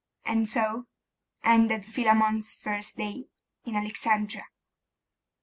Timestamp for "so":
0.49-0.87